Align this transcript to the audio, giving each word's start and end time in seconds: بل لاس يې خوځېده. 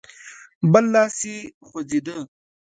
بل 0.71 0.85
لاس 0.93 1.17
يې 1.29 1.37
خوځېده. 1.67 2.17